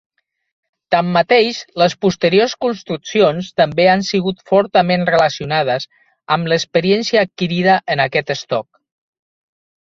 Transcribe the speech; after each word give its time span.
Tanmateix, 0.93 1.59
les 1.81 1.95
posteriors 2.05 2.55
construccions 2.65 3.51
també 3.61 3.87
han 3.93 4.03
sigut 4.09 4.41
fortament 4.53 5.07
relacionades 5.13 5.87
amb 6.37 6.53
l'experiència 6.55 7.27
adquirida 7.29 7.79
en 7.97 8.07
aquest 8.11 8.37
estoc. 8.39 8.71